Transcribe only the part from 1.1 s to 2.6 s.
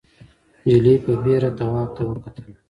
بېره تواب ته وکتل.